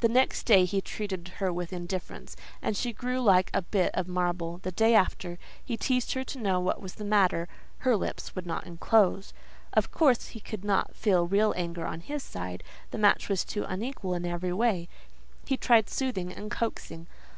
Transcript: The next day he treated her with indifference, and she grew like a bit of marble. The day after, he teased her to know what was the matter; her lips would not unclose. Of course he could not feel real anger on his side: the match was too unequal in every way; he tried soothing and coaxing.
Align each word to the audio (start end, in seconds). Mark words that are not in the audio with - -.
The 0.00 0.10
next 0.10 0.42
day 0.42 0.66
he 0.66 0.82
treated 0.82 1.28
her 1.38 1.50
with 1.50 1.72
indifference, 1.72 2.36
and 2.60 2.76
she 2.76 2.92
grew 2.92 3.18
like 3.22 3.50
a 3.54 3.62
bit 3.62 3.92
of 3.94 4.06
marble. 4.06 4.58
The 4.58 4.70
day 4.72 4.94
after, 4.94 5.38
he 5.64 5.78
teased 5.78 6.12
her 6.12 6.22
to 6.22 6.38
know 6.38 6.60
what 6.60 6.82
was 6.82 6.96
the 6.96 7.02
matter; 7.06 7.48
her 7.78 7.96
lips 7.96 8.34
would 8.34 8.44
not 8.44 8.66
unclose. 8.66 9.32
Of 9.72 9.90
course 9.90 10.26
he 10.26 10.40
could 10.40 10.66
not 10.66 10.94
feel 10.94 11.26
real 11.26 11.54
anger 11.56 11.86
on 11.86 12.00
his 12.00 12.22
side: 12.22 12.62
the 12.90 12.98
match 12.98 13.30
was 13.30 13.42
too 13.42 13.64
unequal 13.64 14.12
in 14.12 14.26
every 14.26 14.52
way; 14.52 14.86
he 15.46 15.56
tried 15.56 15.88
soothing 15.88 16.30
and 16.30 16.50
coaxing. 16.50 17.06